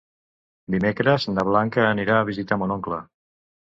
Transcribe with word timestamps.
Dimecres 0.75 1.29
na 1.35 1.45
Blanca 1.51 1.87
anirà 1.93 2.19
a 2.19 2.27
visitar 2.35 2.63
mon 2.65 2.79
oncle. 2.81 3.05